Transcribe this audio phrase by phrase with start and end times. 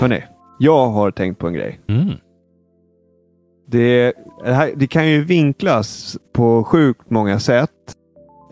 [0.00, 0.24] Hörni,
[0.58, 1.80] jag har tänkt på en grej.
[1.86, 2.10] Mm.
[3.66, 4.12] Det,
[4.44, 7.70] det, här, det kan ju vinklas på sjukt många sätt.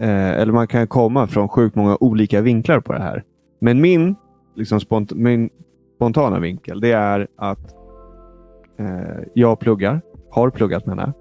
[0.01, 3.25] Eh, eller man kan komma från sjukt många olika vinklar på det här.
[3.61, 4.15] Men min,
[4.54, 5.51] liksom spont min
[5.96, 7.74] spontana vinkel det är att
[8.79, 10.01] eh, jag pluggar.
[10.31, 11.13] Har pluggat menar.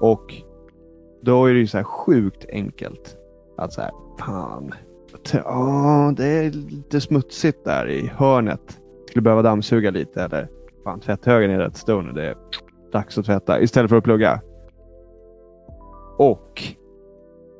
[0.00, 0.34] Och
[1.22, 3.16] då är det ju så här sjukt enkelt.
[3.56, 3.90] Att så här,
[4.20, 4.74] fan.
[5.32, 8.80] Ja, det är lite smutsigt där i hörnet.
[9.08, 10.48] Skulle behöva dammsuga lite eller
[10.84, 12.12] fan tvätthögen är rätt stor nu.
[12.12, 12.34] Det är
[12.92, 14.40] dags att tvätta istället för att plugga.
[16.18, 16.62] Och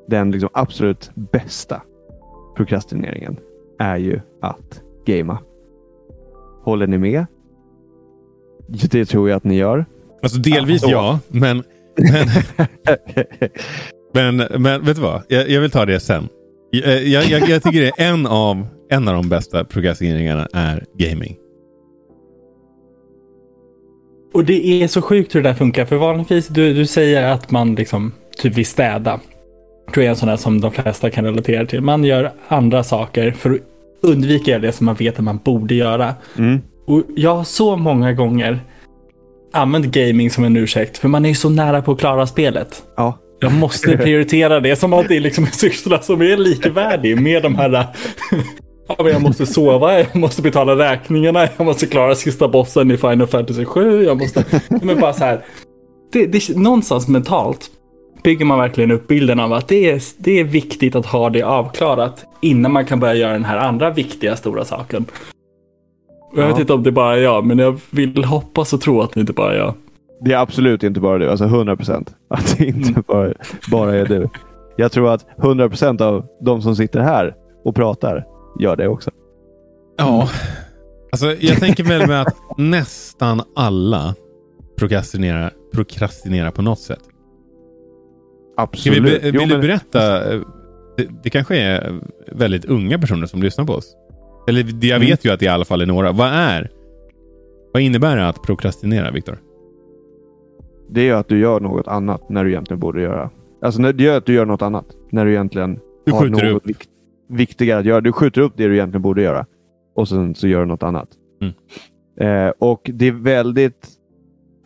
[0.07, 1.81] den liksom absolut bästa
[2.57, 3.37] prokrastineringen
[3.79, 5.37] är ju att gamea.
[6.63, 7.25] Håller ni med?
[8.67, 9.85] Det tror jag att ni gör.
[10.23, 10.89] Alltså delvis Ja.
[10.89, 11.63] ja, men...
[14.13, 15.21] Men, men, men vet du vad?
[15.27, 16.27] Jag, jag vill ta det sen.
[16.71, 21.37] Jag, jag, jag tycker det är en av, en av de bästa prokrastineringarna är gaming.
[24.33, 25.85] Och det är så sjukt hur det där funkar.
[25.85, 29.19] För vanligtvis, du, du säger att man liksom typ vill städa.
[29.93, 31.81] Tror jag är en sån där som de flesta kan relatera till.
[31.81, 33.59] Man gör andra saker för att
[34.01, 36.15] undvika det som man vet att man borde göra.
[36.37, 36.61] Mm.
[36.85, 38.59] Och jag har så många gånger
[39.51, 40.97] använt gaming som en ursäkt.
[40.97, 42.83] För man är ju så nära på att klara spelet.
[42.95, 43.19] Ja.
[43.39, 47.43] Jag måste prioritera det som att det är liksom en syssla som är likvärdig med
[47.43, 47.87] de här
[48.97, 52.97] Ja, men jag måste sova, jag måste betala räkningarna, jag måste klara sista bossen i
[52.97, 54.45] Final Fantasy 7, jag måste...
[54.81, 55.45] Men bara så här.
[56.11, 57.71] Det, det, någonstans mentalt
[58.23, 61.41] bygger man verkligen upp bilden av att det är, det är viktigt att ha det
[61.43, 65.05] avklarat innan man kan börja göra den här andra viktiga stora saken.
[66.35, 66.47] Jag Ja.
[66.47, 69.19] vet inte om det bara är jag, men jag vill hoppas och tro att det
[69.19, 69.73] inte bara är jag.
[70.21, 71.29] Det är absolut inte bara du.
[71.29, 72.15] Alltså 100 procent.
[72.29, 73.33] Att det inte bara,
[73.71, 74.29] bara är du.
[74.77, 77.35] Jag tror att 100 procent av de som sitter här
[77.65, 78.25] och pratar
[78.59, 79.11] gör det också.
[79.97, 80.29] Ja.
[81.11, 84.15] Alltså, jag tänker väl med att nästan alla
[84.77, 86.99] prokrastinerar, prokrastinerar på något sätt.
[88.53, 88.97] Ska Absolut.
[88.97, 90.33] vi, be- vill Jo, du men- berätta?
[90.33, 90.41] eh,
[90.97, 91.99] Det, det kanske är
[92.31, 93.95] väldigt unga personer som lyssnar på oss.
[94.47, 95.07] Eller jag Mm.
[95.07, 96.11] vet ju att det i alla fall är några.
[96.11, 96.71] Vad är?
[97.73, 99.37] Vad innebär det att prokrastinera, Viktor?
[100.89, 103.29] Det är att du gör något annat när du egentligen borde göra.
[103.61, 106.65] Alltså det gör att du gör något annat när du egentligen Du har något upp.
[106.67, 106.87] vik-
[107.29, 108.01] viktigare att göra.
[108.01, 109.45] Du skjuter upp det du egentligen borde göra
[109.95, 111.09] och sen så gör du något annat.
[111.41, 111.53] Mm.
[112.19, 113.89] Eh, och det är väldigt...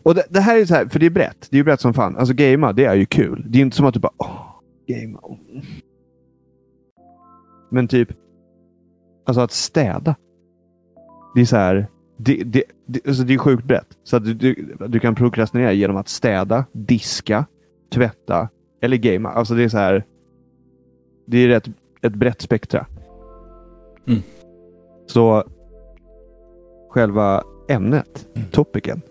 [0.04, 1.48] Och det, det här är så här, för det är brett.
[1.50, 2.18] Det är ju brett som fan.
[2.18, 3.46] Alltså gamea, det är ju kul.
[3.48, 5.20] Det är inte som att du bara, åh, gamea.
[5.22, 5.38] åh."
[7.72, 8.10] Men typ,
[9.26, 10.16] alltså att städa.
[11.36, 11.88] Det är så här,
[12.18, 13.88] det, det, det, alltså det är sjukt brett.
[14.04, 17.46] Så att du, du, du kan prokrastinera genom att städa, diska,
[17.94, 18.50] tvätta
[18.82, 19.32] eller gamea.
[19.32, 20.04] Alltså det är så här.
[21.28, 21.70] Det är rätt,
[22.04, 22.86] ett brett spektra.
[24.08, 24.22] Mm.
[25.08, 25.44] Så
[26.90, 29.02] själva ämnet, topicen,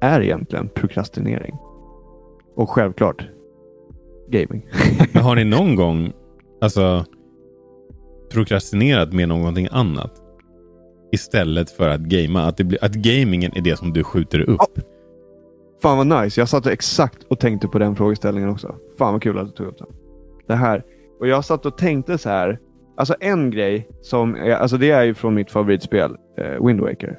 [0.00, 1.56] är egentligen prokrastinering.
[2.54, 3.28] Och självklart
[4.28, 4.66] gaming.
[5.12, 6.12] Men har ni någon gång
[6.60, 7.04] alltså,
[8.32, 10.22] prokrastinerat med någonting annat?
[11.12, 12.42] Istället för att gamea.
[12.42, 14.60] Att, det blir, att gamingen är det som du skjuter upp.
[14.74, 14.82] Ja.
[15.82, 16.40] Fan vad nice.
[16.40, 18.74] Jag satt exakt och tänkte på den frågeställningen också.
[18.98, 19.88] Fan vad kul att du tog upp den.
[20.46, 20.82] Det här.
[21.20, 22.58] Och jag satt och tänkte så här.
[22.96, 27.18] Alltså en grej som, alltså det är ju från mitt favoritspel, eh, Wind Waker.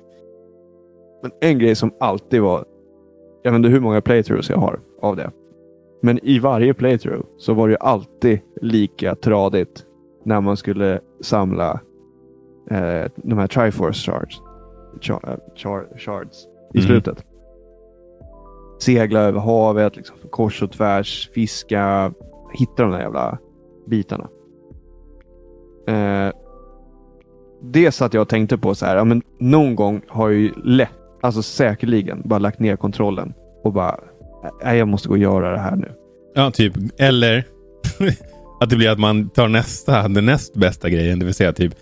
[1.22, 2.66] Men en grej som alltid var,
[3.44, 5.32] jag vet inte hur många playthroughs jag har av det.
[6.02, 9.86] Men i varje playthrough så var det ju alltid lika tradigt
[10.26, 11.80] när man skulle samla
[12.72, 14.42] eh, de här Triforce shards,
[15.02, 16.88] char, eh, char, shards i Mm.
[16.88, 17.26] slutet.
[18.82, 22.14] Segla över havet, liksom, kors och tvärs, fiska,
[22.54, 23.38] hitta de där jävla
[23.88, 24.28] bitarna.
[25.88, 26.34] Eh,
[27.62, 30.54] det satt jag och tänkte på så här, ja, men någon gång har jag ju
[30.64, 30.90] lätt,
[31.22, 33.34] alltså säkerligen, bara lagt ner kontrollen
[33.64, 34.00] och bara,
[34.64, 35.92] nej jag måste gå och göra det här nu.
[36.36, 36.74] Ja, typ.
[36.98, 37.44] Eller
[38.62, 41.20] att det blir att man tar nästa, den näst bästa grejen.
[41.20, 41.74] Det vill säga typ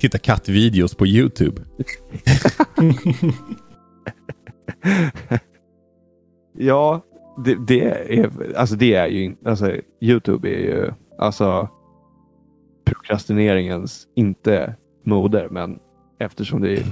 [0.00, 1.62] titta kattvideos på YouTube.
[6.60, 7.02] Ja,
[7.44, 7.80] det, det
[8.18, 11.68] är alltså det är ju alltså Youtube är ju alltså
[12.84, 14.74] prokrastineringens inte
[15.04, 15.78] moder, men
[16.18, 16.84] eftersom det är,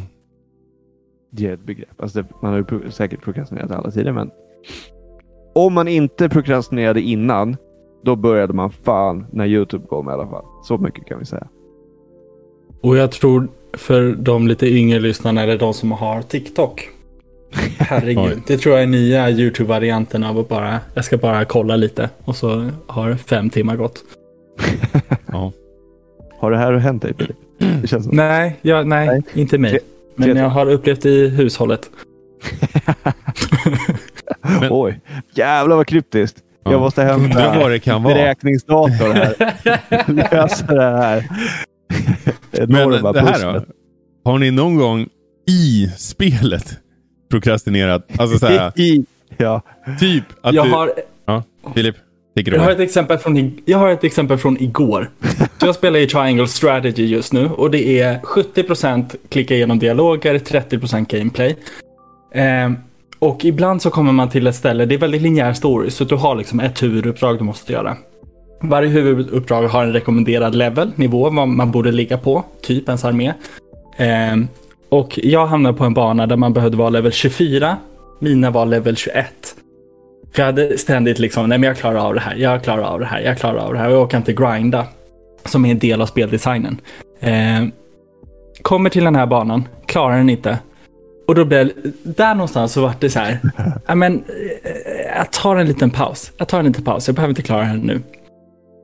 [1.30, 2.02] det är ett begrepp.
[2.02, 4.30] Alltså det, man har ju säkert prokrastinerat alla tider, men
[5.54, 7.56] om man inte prokrastinerade innan,
[8.04, 10.44] då började man fan när Youtube kom i alla fall.
[10.64, 11.48] Så mycket kan vi säga.
[12.80, 16.88] Och jag tror för de lite yngre lyssnarna eller de som har TikTok.
[17.78, 22.10] Herregud, det tror jag är nya YouTube-varianten av att bara, jag ska bara kolla lite
[22.24, 23.98] och så har fem timmar gått.
[25.26, 25.52] Ja.
[26.38, 27.36] Har det här hänt dig Filip?
[28.12, 29.22] Nej, ja, nej, Nej.
[29.34, 29.78] inte mig.
[30.16, 31.90] Men jag har upplevt det i hushållet.
[34.60, 35.00] Men- Oj,
[35.34, 36.38] jävlar vad kryptiskt.
[36.64, 36.70] Ja.
[36.72, 38.14] Jag måste hämta vad det kan vara.
[38.14, 39.34] beräkningsdator här.
[40.30, 41.28] Lösa det här.
[42.52, 43.64] Men Enorma det här pusslet.
[44.24, 44.30] då?
[44.30, 45.08] Har ni någon gång
[45.48, 46.78] i spelet
[47.28, 48.06] prokrastinerat?
[48.18, 48.72] Alltså så här,
[49.36, 49.62] ja.
[50.00, 50.70] typ att Jag du...
[50.70, 50.92] har,
[51.26, 51.42] Ja,
[51.74, 51.96] Filip.
[52.34, 55.10] Jag, har ett exempel från, jag har ett exempel från igår.
[55.58, 60.38] Så jag spelar i Triangle Strategy just nu och det är 70% klicka igenom dialoger,
[60.38, 61.56] 30% gameplay.
[62.32, 62.76] Ehm,
[63.18, 66.14] och ibland så kommer man till ett ställe, det är väldigt linjär story, så du
[66.14, 67.96] har liksom ett huvuduppdrag du måste göra.
[68.60, 73.32] Varje huvuduppdrag har en rekommenderad level, nivå, vad man borde ligga på, typ ens armé.
[73.96, 74.48] Ehm,
[74.88, 77.76] och jag hamnade på en bana där man behövde vara level 24,
[78.20, 79.26] mina var level 21.
[80.32, 83.00] För jag hade ständigt liksom, nej men jag klarar av det här, jag klarar av
[83.00, 84.86] det här, jag klarar av det här och jag orkar inte grinda.
[85.44, 86.80] Som är en del av speldesignen.
[87.20, 87.64] Eh,
[88.62, 90.58] kommer till den här banan, klarar den inte.
[91.26, 91.72] Och då blev
[92.02, 93.38] där någonstans så vart det så här,
[93.94, 97.42] men eh, jag tar en liten paus, jag tar en liten paus, jag behöver inte
[97.42, 98.02] klara det här nu.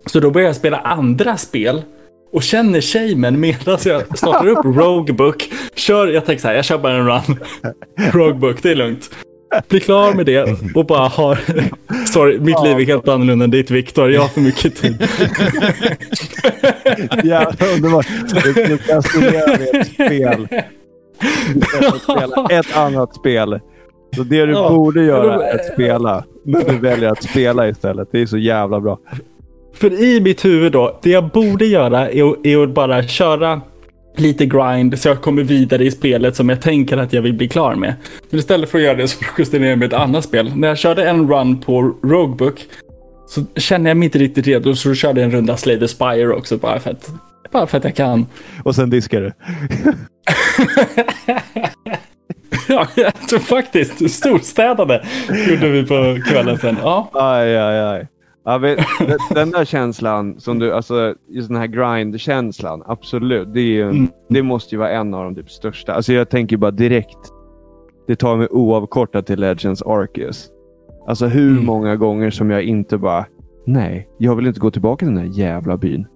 [0.07, 1.83] Så då börjar jag spela andra spel
[2.33, 5.49] och känner shamen medan jag startar upp Roguebook.
[5.75, 7.37] Kör, jag tänker så här, jag kör bara en run.
[8.13, 9.11] Roguebook, det är lugnt.
[9.69, 11.39] Blir klar med det och bara har...
[12.13, 14.13] Sorry, mitt liv är helt annorlunda än ditt Viktor.
[14.13, 15.09] Jag har för mycket tid.
[17.25, 18.07] Jävla underbart.
[18.45, 20.49] Du du kan studera med ett spel.
[21.89, 23.61] Att spela ett annat spel.
[24.17, 24.69] Så det du Ja.
[24.71, 26.25] borde göra är att spela.
[26.45, 28.09] Men du väljer att spela istället.
[28.13, 28.99] Det är så jävla bra.
[29.75, 33.61] För i mitt huvud då, det jag borde göra är, att- är att bara köra
[34.17, 37.49] lite grind så jag kommer vidare i spelet som jag tänker att jag vill bli
[37.49, 37.95] klar med.
[38.31, 40.53] Men istället för att göra det så justerar jag med ett annat spel.
[40.57, 42.61] När jag körde en run på Roguebook
[43.29, 45.89] så kände jag mig inte riktigt redo så då körde jag en runda Slay the
[45.89, 47.11] Spire också bara för att,
[47.53, 48.27] bara för att jag kan.
[48.65, 49.33] Och sen diskar du.
[52.69, 54.11] Ja, jag tror faktiskt.
[54.11, 55.05] Storstädade
[55.49, 56.77] gjorde vi på kvällen sen.
[56.83, 57.11] Ja.
[57.13, 58.07] Aj, aj, aj.
[58.45, 58.77] Ja, men,
[59.35, 63.55] den- där känslan, som du, alltså, just den här grind-känslan, absolut.
[63.55, 64.09] Det, ju, Mm.
[64.29, 65.93] det måste ju vara en av de typ största.
[65.95, 67.19] Alltså, jag tänker bara direkt.
[68.07, 70.49] Det tar mig oavkortat till Legends Arceus.
[71.07, 71.65] Alltså hur Mm.
[71.67, 73.27] många gånger som jag inte bara,
[73.67, 76.07] nej, jag vill inte gå tillbaka till den här jävla byn.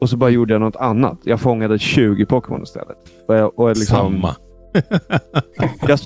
[0.00, 1.18] Och så bara gjorde jag något annat.
[1.24, 2.96] Jag fångade 20 Pokémon istället.
[3.28, 4.34] Och jag, och jag liksom, Samma.
[5.88, 5.98] jag,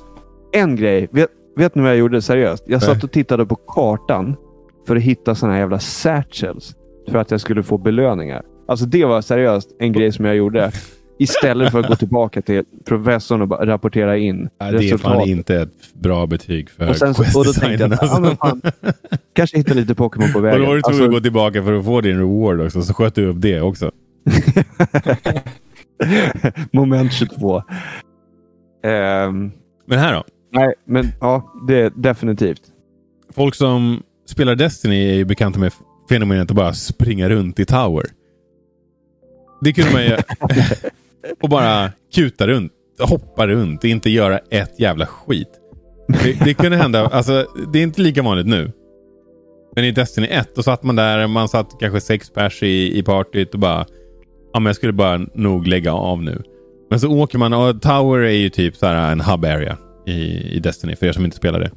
[0.53, 1.09] en grej.
[1.13, 2.65] Vet, vet ni vad jag gjorde seriöst?
[2.67, 4.37] Jag satt och tittade på kartan
[4.87, 6.75] för att hitta såna här jävla satchels.
[7.11, 8.43] För att jag skulle få belöningar.
[8.69, 10.73] Alltså det var seriöst en grej som jag gjorde.
[11.19, 15.21] Istället för att gå tillbaka till professorn och bara rapportera in Ja, det är fan
[15.29, 18.63] inte ett bra betyg för Och, sen, så- och då tänkte jag, att, ja, fan,
[19.33, 20.61] kanske hitta lite Pokémon på Och vägen.
[20.61, 22.95] då var du tvungen Alltså, att gå tillbaka för att få din reward också, så
[22.95, 23.91] sköt du upp det också.
[26.73, 27.63] moment 22.
[28.85, 29.51] Ehm,
[29.87, 30.25] Men här då.
[30.51, 32.63] nej, men ja, det är definitivt.
[33.35, 34.03] Folk som
[34.33, 35.73] spelar Destiny är ju bekanta med
[36.09, 38.05] fenomenet att bara springa runt i Tower.
[39.61, 40.17] Det kunde man ju...
[41.43, 45.49] och bara kuta runt, hoppa runt, inte göra ett jävla skit.
[46.09, 48.73] Det, det kunde hända, alltså det är inte lika vanligt nu.
[49.75, 53.03] Men i Destiny 1, då satt man där, man satt kanske sex pers i, i
[53.03, 53.87] partyt och bara...
[54.53, 56.43] Ja, men jag skulle bara nog lägga av nu.
[56.91, 60.13] Men så åker man, och Tower är ju typ så här en hub area i,
[60.57, 61.71] i Destiny, för er som inte spelar det.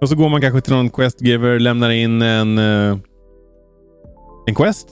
[0.00, 2.98] Och så går man kanske till någon questgiver, lämnar in en, eh,
[4.46, 4.88] en quest.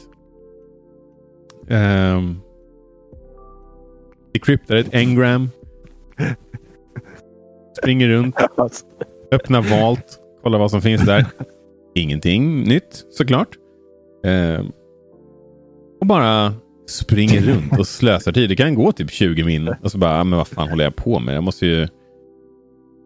[1.68, 2.40] Um,
[4.32, 5.50] decryptar ett engram.
[7.78, 8.36] Springer runt,
[9.32, 11.26] öppnar valt, kollar vad som finns där.
[11.94, 13.48] Ingenting nytt såklart.
[14.24, 14.72] Um,
[16.00, 16.54] och bara
[16.88, 18.48] springer runt och slösar tid.
[18.48, 19.68] Det kan gå typ 20 min.
[19.82, 21.36] Och så bara, ah, men vad fan håller jag på med?
[21.36, 21.88] Jag måste ju,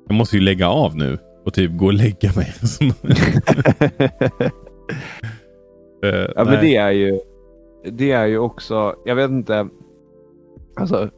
[0.09, 1.19] jag måste ju lägga av nu.
[1.47, 2.53] Och typ gå och lägga mig.
[6.05, 7.21] Eh, Ja, men det är ju
[7.85, 9.69] det är ju också, jag vet inte,
[10.77, 11.09] alltså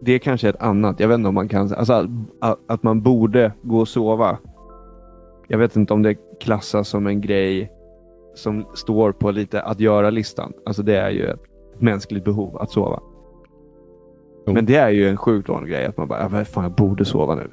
[0.00, 1.92] det är kanske ett annat, jag vet inte om man kan, alltså
[2.40, 4.38] att, att man borde gå och sova.
[5.48, 7.70] Jag vet inte om det klassas som en grej
[8.34, 10.52] som står på lite att göra-listan.
[10.66, 11.40] Alltså det är ju ett
[11.78, 13.00] mänskligt behov att sova.
[14.46, 14.52] Jo.
[14.52, 16.72] Men det är ju en sjukt vanlig grej att man bara, "Ja, vad fan jag
[16.74, 17.50] borde sova nu.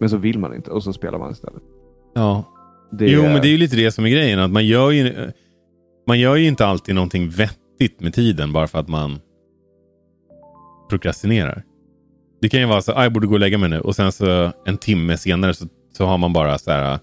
[0.00, 1.62] Men så vill man inte och så spelar man istället.
[2.14, 2.44] Ja.
[2.92, 4.38] Det Jo, men det är ju lite det som är grejen.
[4.38, 5.30] Att man gör ju,
[6.06, 9.18] man gör ju inte alltid någonting vettigt med tiden bara för att man
[10.88, 11.62] prokrastinerar.
[12.40, 14.12] Det kan ju vara så, ah, jag borde gå och lägga mig nu och sen
[14.12, 16.98] så en timme senare så, så har man bara så här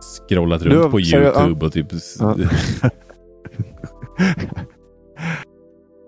[0.00, 1.00] scrollat runt Du, på.
[1.00, 1.86] YouTube och typ...
[2.18, 2.36] Ja.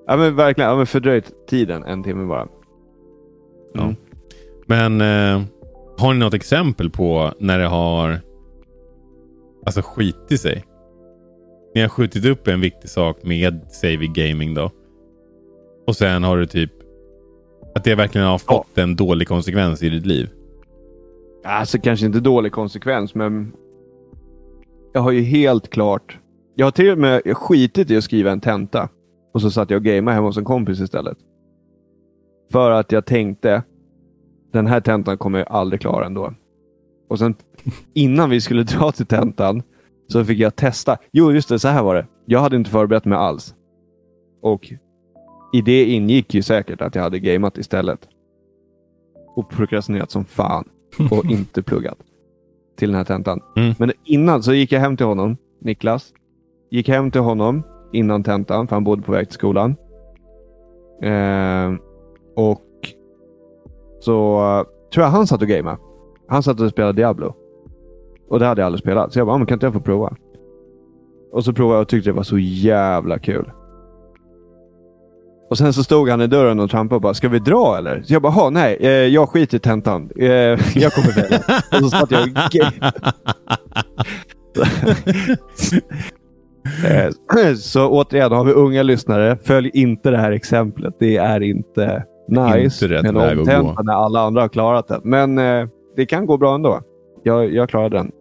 [0.07, 2.49] Ja men verkligen, ja, men fördröjt tiden en timme bara.
[3.75, 3.95] Ja.
[4.73, 5.43] Men eh,
[5.99, 8.21] har ni något exempel på när det har
[9.67, 10.65] alltså skitit sig?
[11.75, 14.71] Ni har skjutit upp en viktig sak med Savvy Gaming då.
[15.87, 16.73] Och sen har du typ
[17.75, 20.31] att det verkligen har fått en dålig konsekvens i ditt liv.
[21.45, 23.53] Alltså kanske inte dålig konsekvens, men
[24.93, 26.19] jag har ju helt klart...
[26.55, 28.89] Jag har till och med skitit i att skriva en tenta.
[29.35, 31.19] Och så satt jag och gameade hemma hos en kompis istället.
[32.53, 33.63] För att jag tänkte,
[34.53, 36.35] den här tentan kommer jag aldrig klara ändå.
[37.09, 37.35] Och sen
[37.95, 39.63] innan vi skulle dra till tentan
[40.09, 40.97] så fick jag testa.
[41.13, 42.07] Jo, just det, så här var det.
[42.27, 43.55] Jag hade inte förberett mig alls.
[44.43, 44.73] Och
[45.53, 48.09] i det ingick ju säkert att jag hade gameat istället.
[49.37, 50.69] Och prokrastinerat som fan.
[51.11, 51.99] Och inte pluggat.
[52.77, 53.41] Till den här tentan.
[53.57, 53.75] Mm.
[53.79, 56.13] Men innan så gick jag hem till honom, Niklas.
[56.71, 59.77] Gick hem till honom innan tentan, för han bodde på väg till skolan.
[61.03, 61.73] Eh,
[62.37, 62.61] och
[64.03, 65.79] så eh, tror jag han satt och gameade.
[66.29, 67.35] Han satt och spelade Diablo.
[68.29, 69.13] Och det hade jag aldrig spelat.
[69.13, 70.17] Så jag bara, ah, men kan inte jag få prova?
[71.33, 73.51] Och så provade jag och tyckte det var så jävla kul.
[75.51, 78.03] Och sen så stod han i dörren och trampade och bara, ska vi dra eller?
[78.03, 80.11] Så jag bara, nej, eh, jag skiter i tentan.
[80.17, 81.39] Eh, jag kommer välja.
[81.73, 82.29] och så satt jag och
[87.41, 90.95] eh, Så återigen, har vi unga lyssnare, följ inte det här exemplet.
[91.01, 92.85] Det är inte nice.
[92.85, 93.83] Inte rätt väg att gå.
[93.83, 95.01] när alla andra har klarat det.
[95.05, 96.81] Men eh, det kan gå bra ändå.
[97.23, 98.13] Jag, jag klarade den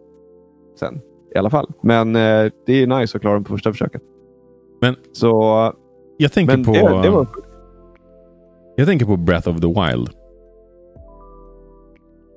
[0.80, 1.00] sen
[1.34, 1.70] i alla fall.
[1.82, 4.02] Men eh, det är nice att klara den på första försöket.
[4.80, 5.72] Men- Så,
[6.16, 7.26] Jag tänker, på, det, det var...
[8.76, 10.10] jag tänker på Breath of the Wild.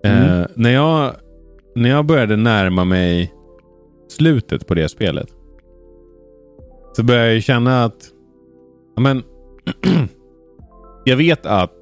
[0.04, 0.40] Mm.
[0.42, 1.12] Eh, när, jag,
[1.76, 3.34] när jag började närma mig
[4.08, 5.28] slutet på det spelet.
[6.94, 8.12] Så började jag känna att
[9.00, 9.24] men,
[11.06, 11.74] jag vet att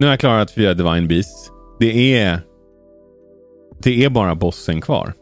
[0.00, 1.50] nu har jag klarat fyra Divine Beasts.
[1.80, 2.40] Det är
[3.82, 5.12] det är bara bossen kvar.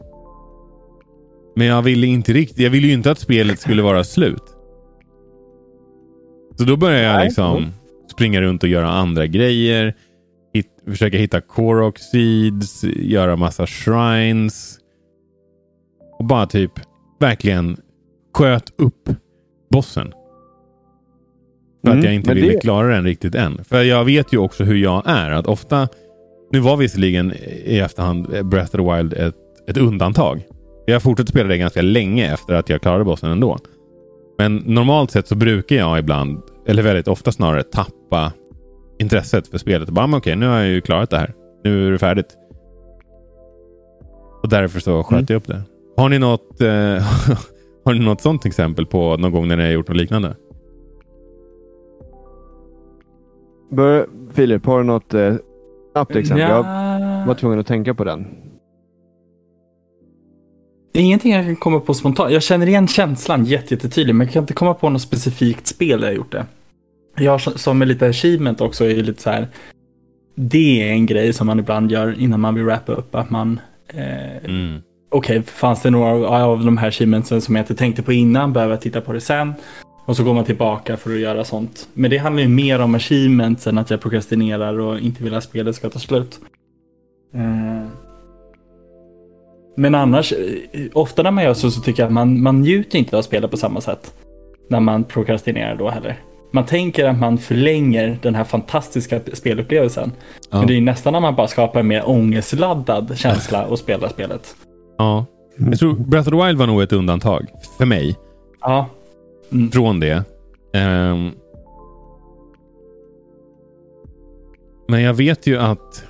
[1.55, 2.59] Men jag ville inte riktigt.
[2.59, 4.43] Jag ville ju inte att spelet skulle vara slut.
[6.57, 7.71] Så då började jag liksom
[8.11, 9.95] springa runt och göra andra grejer.
[10.53, 14.79] Hit, försöka hitta Korok Seeds, göra massa shrines.
[16.19, 16.71] Och bara typ
[17.19, 17.77] verkligen
[18.33, 19.09] sköt upp
[19.71, 20.13] bossen.
[21.87, 23.63] För Mm, att jag inte ville det- klara den riktigt än.
[23.63, 25.31] För jag vet ju också hur jag är.
[25.31, 25.87] Att ofta,
[26.51, 27.33] nu var visserligen
[27.65, 29.35] i efterhand Breath of the Wild ett,
[29.69, 30.41] ett undantag.
[30.85, 33.57] Jag har fortsatt spela det ganska länge efter att jag klarade bossen ändå.
[34.37, 38.31] Men normalt sett så brukar jag ibland, eller väldigt ofta snarare, tappa
[38.99, 39.89] intresset för spelet.
[39.89, 41.33] Bara, okej, nu har jag ju klarat det här.
[41.63, 42.35] Nu är det färdigt.
[44.43, 45.25] Och därför så sköt Mm.
[45.29, 45.61] jag upp det.
[45.97, 46.67] Har ni något, eh,
[47.85, 50.35] har ni något sånt exempel på någon gång när ni har gjort något liknande?
[53.69, 55.35] Bör, Filip, har du något eh,
[55.91, 56.49] snabbt exempel?
[56.49, 58.27] Jag Ja, var tvungen att tänka på den.
[60.93, 62.31] det är ingenting jag kan komma på spontant.
[62.33, 66.01] Jag känner igen känslan jätte- jättetydligt, men jag kan inte komma på något specifikt spel
[66.01, 66.45] där jag gjort det.
[67.17, 69.47] Jag som- är lite achievement också, är lite så här.
[70.35, 73.59] Det är en grej som man ibland gör innan man vill wrappa upp, att man
[73.93, 74.81] eh, Mm.
[75.11, 78.73] okej, fanns det några av de här achievementsen som jag inte tänkte på innan, behöver
[78.73, 79.53] jag titta på det sen.
[80.07, 81.87] Och så går man tillbaka för att göra sånt.
[81.93, 85.43] Men det handlar ju mer om achievements än att jag prokrastinerar och inte vill att
[85.43, 86.39] spelet ska ta slut.
[87.33, 87.87] Eh.
[89.77, 92.99] Men annars, eh, ofta när man gör så, så tycker jag att man, man njuter
[92.99, 94.13] inte av spelet på samma sätt.
[94.69, 96.19] När man prokrastinerar då heller.
[96.51, 100.11] Man tänker att man förlänger den här fantastiska spelupplevelsen.
[100.51, 100.57] Ja.
[100.57, 104.55] Men det är nästan när man bara skapar en mer ångestladdad känsla och spelar spelet.
[104.97, 105.25] ja.
[105.59, 107.47] Jag tror Breath of the Wild var nog ett undantag
[107.77, 108.15] för mig.
[108.61, 108.89] Ja.
[109.73, 110.23] Från det.
[110.73, 111.31] Ehm,
[114.89, 116.05] men jag vet ju att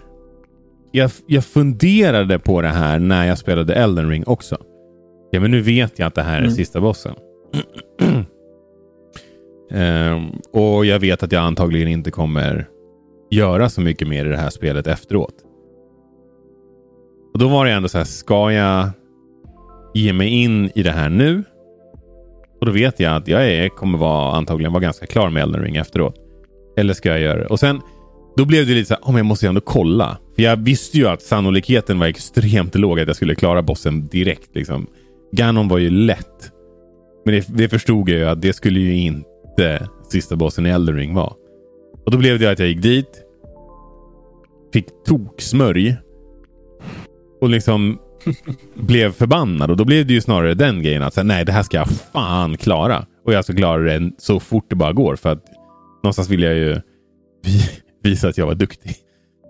[0.92, 4.58] jag, jag funderade på det här när jag spelade Elden Ring också.
[5.32, 6.52] Ja, men nu vet jag att det här är Mm.
[6.52, 7.16] sista bossen.
[9.72, 12.68] Ehm, och jag vet att jag antagligen inte kommer
[13.32, 15.34] göra så mycket mer i det här spelet efteråt.
[17.34, 18.90] Och då var det ändå så här, ska jag
[19.94, 21.44] ge mig in i det här nu?
[22.60, 25.62] Och då vet jag att jag är, kommer vara, antagligen vara ganska klar med Elden
[25.62, 26.16] Ring efteråt.
[26.78, 27.46] Eller ska jag göra det?
[27.46, 27.82] Och sen,
[28.38, 30.18] då blev det lite så här, oh, men jag måste ju ändå kolla.
[30.36, 34.56] För jag visste ju att sannolikheten var extremt låg att jag skulle klara bossen direkt.
[34.56, 34.88] Liksom.
[35.32, 36.52] Ganon var ju lätt.
[37.26, 40.96] Men det, det förstod jag ju att det skulle ju inte sista bossen i Elden
[40.96, 41.34] Ring vara.
[42.06, 43.24] Och då blev det att jag gick dit.
[44.74, 45.98] Fick toksmörj.
[47.42, 48.00] Och liksom
[48.76, 49.72] blev förbannad.
[49.72, 51.88] Och då blev det ju snarare den grejen att säga, nej, det här ska jag
[51.90, 53.06] fan klara.
[53.26, 55.16] Och jag ska klara det så fort det bara går.
[55.16, 55.44] För att
[56.04, 56.82] någonstans vill jag ju
[57.44, 57.70] vi-
[58.10, 58.96] visa att jag var duktig.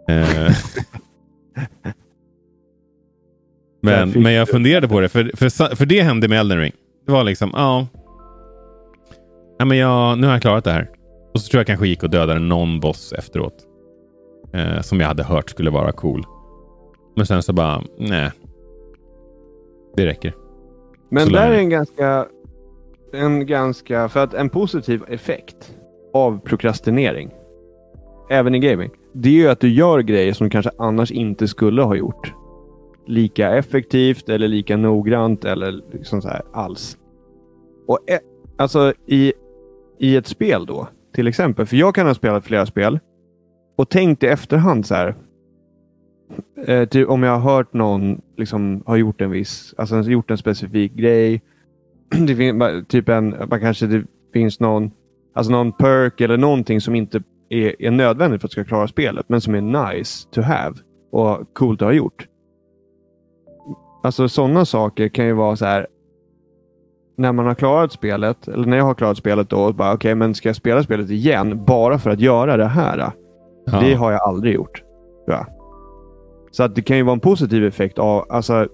[0.10, 0.26] Eh,
[3.82, 6.74] men, fick- men jag funderade på det, för, för, för det hände med Elden Ring.
[7.06, 7.88] Det var liksom, ja.
[9.60, 10.90] ja men jag, nu har jag klarat det här.
[11.34, 13.54] Och så tror jag kanske gick och dödade någon boss efteråt.
[14.54, 16.24] Eh, som jag hade hört skulle vara cool.
[17.16, 18.32] Men sen så bara, nej.
[19.98, 20.36] Det räcker.
[21.10, 22.26] Men Så där är en ganska,
[23.14, 24.10] en ganska...
[24.10, 25.76] För att en positiv effekt
[26.14, 27.32] av prokrastinering,
[28.30, 31.48] även i gaming, det är ju att du gör grejer som du kanske annars inte
[31.48, 32.34] skulle ha gjort.
[33.08, 36.98] Lika effektivt eller lika noggrant eller liksom så här alls.
[37.88, 38.20] Och e-
[38.58, 39.34] alltså i,
[40.00, 41.66] i ett spel då, till exempel.
[41.66, 43.00] För jag kan ha spelat flera spel
[43.78, 45.16] och tänkt i efterhand så här.
[46.66, 50.38] Eh, typ om jag har hört någon liksom har gjort en viss, alltså gjort en
[50.38, 51.42] specifik grej.
[52.28, 54.04] det fin, bara- typ en, man kanske det
[54.34, 54.92] finns någon,
[55.36, 59.30] alltså någon perk eller någonting som inte är, är nödvändigt för att ska klara spelet,
[59.30, 59.62] men som är
[59.96, 60.76] nice to have
[61.12, 62.28] och coolt att ha gjort.
[64.04, 65.88] Alltså sådana saker kan ju vara så här.
[67.18, 70.16] När man har klarat spelet, eller när jag har klarat spelet då, och bara okej,
[70.16, 73.12] men ska jag spela spelet igen bara för att göra det här?
[73.66, 73.80] Ja.
[73.80, 74.84] Det har jag aldrig gjort.
[75.26, 75.57] Tror jag.
[76.58, 78.68] Så att det kan ju vara en positiv effekt av, alltså,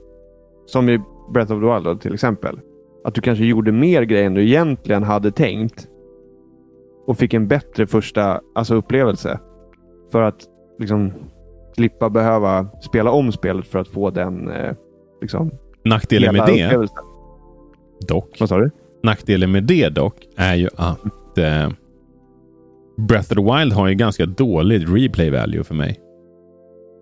[0.65, 0.99] som i
[1.33, 2.59] Breath of the Wild då, till exempel.
[3.03, 5.87] Att du kanske gjorde mer grejer än du egentligen hade tänkt.
[7.07, 9.39] Och fick en bättre första alltså, upplevelse.
[10.11, 10.47] För att
[10.79, 11.13] liksom
[11.75, 14.73] slippa behöva spela om spelet för att få den eh,
[15.21, 15.51] liksom,
[15.85, 16.87] Nackdelen med det
[18.07, 18.71] dock, Vad sa du?
[19.03, 21.69] nackdelen med det dock är ju att eh,
[22.97, 26.02] Breath of the Wild har ju ganska dålig replay value för mig.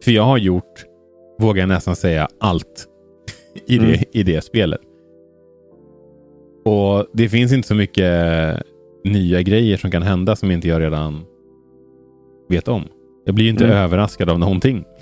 [0.03, 0.85] För jag har gjort,
[1.39, 2.87] vågar jag nästan säga, allt
[3.67, 3.99] i det, Mm.
[4.13, 4.81] i det spelet.
[6.65, 8.13] Och det finns inte så mycket
[9.03, 11.23] nya grejer som kan hända som inte jag redan
[12.49, 12.83] vet om.
[13.25, 13.77] Jag blir ju inte Mm.
[13.77, 14.83] överraskad av någonting.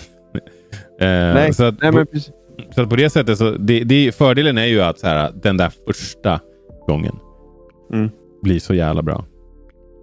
[1.01, 2.31] Eh, Nej, så, att Nej, på, men precis.
[2.75, 5.57] så att på det sättet, så det, det, fördelen är ju att så här, den
[5.57, 6.39] där första
[6.87, 7.15] gången
[7.93, 8.09] Mm.
[8.41, 9.25] blir så jävla bra.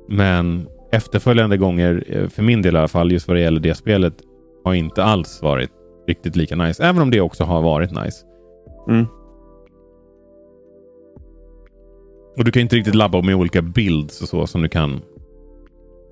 [0.09, 3.75] Men efterföljande gånger, eh, för min del i alla fall, just vad det gäller det
[3.75, 4.15] spelet,
[4.67, 5.71] har inte alls varit
[6.09, 6.85] riktigt lika nice.
[6.85, 8.25] Även om det också har varit nice.
[8.89, 9.07] Mm.
[12.39, 15.01] Och du kan inte riktigt labba med olika builds och så som du kan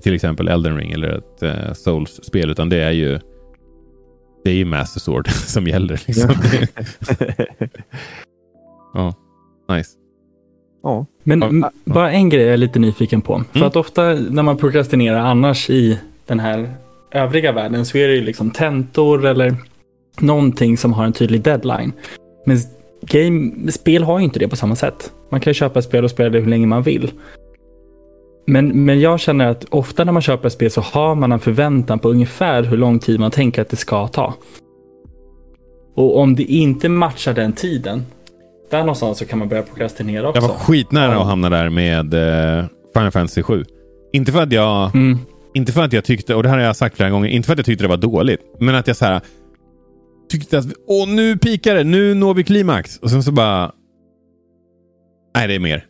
[0.02, 2.50] till exempel Elden Ring eller ett eh, Souls-spel.
[2.50, 3.18] Utan det är ju
[4.44, 6.00] det är ju Master Sword som gäller.
[6.06, 6.30] Liksom.
[8.94, 9.14] ja,
[9.76, 9.90] nice.
[10.82, 11.06] ja.
[11.22, 13.42] Men Ja, bara en grej jag är lite nyfiken på.
[13.52, 13.68] För Mm.
[13.68, 16.70] att ofta när man prokrastinerar annars i den här
[17.14, 19.54] övriga världen så är det ju liksom tentor eller
[20.20, 21.92] någonting som har en tydlig deadline.
[22.46, 22.58] Men
[23.00, 25.12] game, spel har ju inte det på samma sätt.
[25.30, 27.10] Man kan ju köpa ett spel och spela det hur länge man vill.
[28.46, 31.40] Men, men jag känner att ofta när man köper ett spel så har man en
[31.40, 34.34] förväntan på ungefär hur lång tid man tänker att det ska ta.
[35.94, 38.02] Och om det inte matchar den tiden,
[38.70, 40.42] där någonstans så kan man börja prokrastinera också.
[40.42, 41.20] Jag var skitnära Ja.
[41.20, 43.64] att hamna där med eh, Final Fantasy 7.
[44.12, 45.18] Inte för att jag Mm.
[45.54, 47.52] Inte för att jag tyckte, och det här har jag sagt flera gånger, inte för
[47.52, 48.40] att jag tyckte det var dåligt.
[48.60, 49.20] Men att jag så här
[50.28, 52.98] tyckte att, åh nu pikar det, nu når vi klimax.
[52.98, 53.72] Och sen så bara,
[55.36, 55.86] nej det är mer.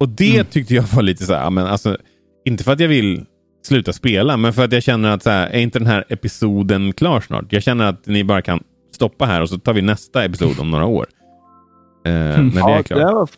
[0.00, 0.46] Och det Mm.
[0.46, 1.96] tyckte jag var lite så här, men alltså,
[2.44, 3.24] inte för att jag vill
[3.66, 6.92] sluta spela, men för att jag känner att så här, är inte den här episoden
[6.92, 7.52] klar snart?
[7.52, 8.60] Jag känner att ni bara kan
[8.94, 11.06] stoppa här och så tar vi nästa episod om några år.
[12.06, 12.98] Eh, när det är klart.
[12.98, 13.28] det var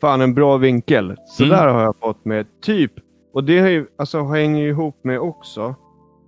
[0.00, 1.16] fan en bra vinkel.
[1.26, 1.56] Så Mm.
[1.56, 2.92] där har jag fått med typ.
[3.34, 5.74] Och det har ju, alltså, hänger ju ihop med också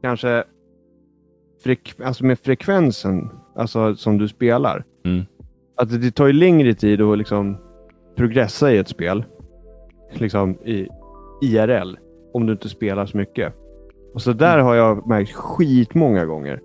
[0.03, 0.45] kanske
[1.65, 4.85] frek, alltså med frekvensen alltså, som du spelar.
[5.05, 5.25] Mm.
[5.77, 7.57] Att det, det tar ju längre tid att liksom
[8.17, 9.25] progressa i ett spel.
[10.13, 10.89] Liksom i
[11.43, 11.97] IRL.
[12.33, 13.55] Om du inte spelar så mycket.
[14.15, 16.61] Och så där har jag märkt skitmånga gånger.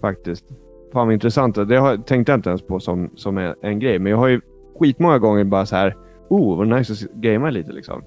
[0.00, 0.44] Faktiskt.
[0.92, 1.68] Fan vad intressant.
[1.68, 3.98] Det har, tänkte jag inte ens på som, som en, en grej.
[3.98, 4.40] Men jag har ju
[4.78, 5.96] skitmånga gånger bara så här.
[6.28, 8.02] Oh, vad nice att gamea lite liksom.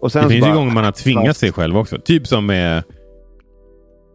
[0.00, 1.98] Och sen Det finns ju bara, gånger man har tvingat sig själv också.
[1.98, 2.82] Typ som med...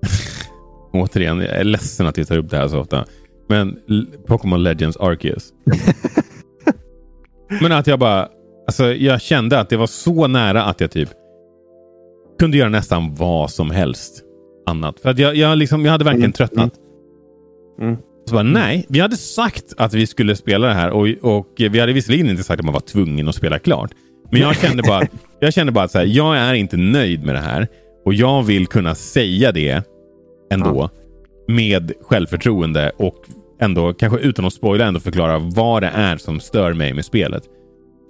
[0.93, 3.05] Återigen, jag är ledsen att vi tar upp det här så ofta.
[3.49, 3.79] Men
[4.27, 5.53] Pokémon Legends Arceus.
[7.61, 8.27] Men att jag bara...
[8.67, 11.09] Alltså jag kände att det var så nära att jag typ
[12.39, 14.23] kunde göra nästan vad som helst
[14.65, 14.99] annat.
[14.99, 16.73] För att jag, jag, liksom, jag hade verkligen Mm, tröttnat.
[17.81, 17.97] Mm.
[18.25, 21.79] Så bara, nej, vi hade sagt att vi skulle spela det här och, och vi
[21.79, 23.91] hade visserligen inte sagt att man var tvungen att spela klart.
[24.31, 25.07] Men jag kände bara,
[25.39, 27.67] jag kände bara att så här, jag är inte nöjd med det här
[28.05, 29.83] och jag vill kunna säga det
[30.51, 30.89] ändå
[31.47, 33.15] med självförtroende och
[33.59, 37.43] ändå, kanske utan att spoila, ändå förklara vad det är som stör mig med spelet.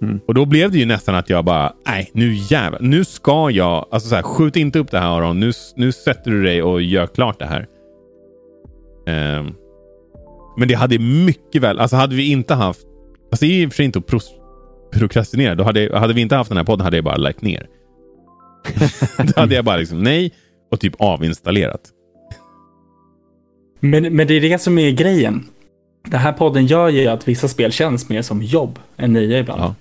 [0.01, 0.19] Mm.
[0.27, 3.85] Och då blev det ju nästan att jag bara, nej nu jävlar, nu ska jag,
[3.91, 6.81] alltså så här, skjut inte upp det här Aron, nu, nu sätter du dig och
[6.81, 7.67] gör klart det här.
[9.07, 9.53] Ehm,
[10.57, 12.81] men det hade mycket väl, alltså hade vi inte haft,
[13.31, 14.07] alltså det är och för sig inte att
[14.91, 17.41] pros, prokrastinera, då hade, hade vi inte haft den här podden hade jag bara lagt
[17.41, 17.67] ner.
[19.35, 20.31] då hade jag bara liksom nej
[20.71, 21.81] och typ avinstallerat.
[23.79, 25.43] Men, men det är det som är grejen.
[26.07, 29.61] Den här podden gör ju att vissa spel känns mer som jobb än nya ibland.
[29.61, 29.75] Ja.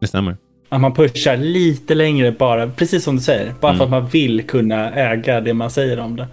[0.00, 0.36] Det stämmer.
[0.68, 3.54] Att man pushar lite längre bara, precis som du säger.
[3.60, 6.28] Bara för att man vill kunna äga det man säger om det.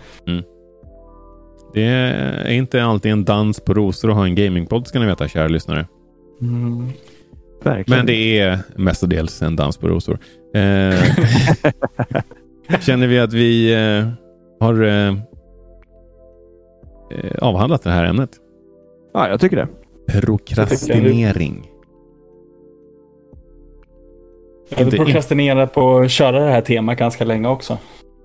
[1.73, 5.27] Det är inte alltid en dans på rosor att ha en gamingpodd ska ni veta,
[5.27, 5.87] kära lyssnare.
[7.63, 7.97] Verkligen.
[7.97, 10.19] Men det är mestadels en dans på rosor.
[10.53, 11.03] Eh,
[12.81, 14.07] känner vi att vi eh,
[14.59, 15.15] har eh,
[17.41, 18.29] avhandlat det här ämnet?
[19.13, 19.67] Ja, jag tycker det.
[20.07, 21.69] Prokrastinering.
[24.69, 27.77] Jag har prokrastinerat på att köra det här temat ganska länge också.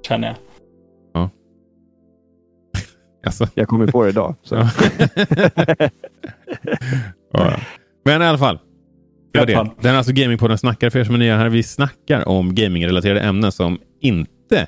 [0.02, 0.36] Känner jag.
[3.26, 4.34] Alltså, Jag kommer på det idag.
[4.42, 4.54] Så.
[4.54, 4.68] ja.
[7.32, 7.56] ja.
[8.04, 8.58] Men i alla fall.
[9.34, 9.70] Det var det.
[9.80, 11.48] Den är alltså Gamingpodden snackar för er som är nya här.
[11.48, 14.66] Vi snackar om gamingrelaterade ämnen som inte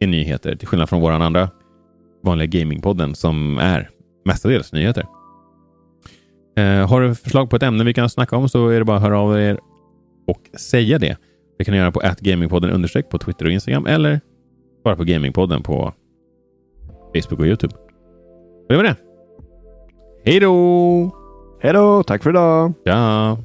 [0.00, 0.56] är nyheter.
[0.56, 1.50] Till skillnad från vår andra
[2.22, 3.90] vanliga Gamingpodden som är
[4.24, 5.06] mestadels nyheter.
[6.56, 8.96] Eh, har du förslag på ett ämne vi kan snacka om så är det bara
[8.96, 9.58] att höra av er
[10.26, 11.16] och säga det.
[11.58, 14.20] Det kan ni göra på gamingpodden understreck på Twitter och Instagram eller
[14.84, 15.92] bara på Gamingpodden på
[17.14, 17.74] Facebook och Youtube.
[18.68, 18.96] Det var det.
[20.24, 21.10] Hej då!
[21.60, 22.02] Hej då!
[22.02, 22.72] Tack för idag!
[22.86, 23.38] Tja!